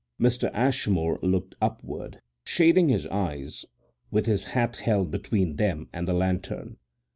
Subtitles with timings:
[0.19, 0.49] Mr.
[0.51, 3.65] Ashmore looked upward, shading his eyes
[4.09, 6.77] with his hat held between them and the lantern.